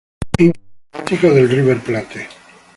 Hincha 0.39 0.59
fanático 0.91 1.27
de 1.29 1.45
River 1.45 1.79
Plate. 1.81 2.27